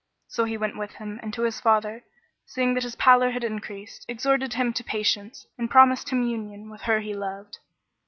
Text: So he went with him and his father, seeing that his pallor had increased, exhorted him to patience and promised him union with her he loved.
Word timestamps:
So 0.27 0.45
he 0.45 0.57
went 0.57 0.79
with 0.79 0.93
him 0.93 1.19
and 1.21 1.35
his 1.35 1.59
father, 1.61 2.03
seeing 2.47 2.73
that 2.73 2.81
his 2.81 2.95
pallor 2.95 3.29
had 3.29 3.43
increased, 3.43 4.03
exhorted 4.07 4.53
him 4.55 4.73
to 4.73 4.83
patience 4.83 5.45
and 5.59 5.69
promised 5.69 6.09
him 6.09 6.23
union 6.23 6.71
with 6.71 6.81
her 6.89 7.01
he 7.01 7.13
loved. 7.13 7.59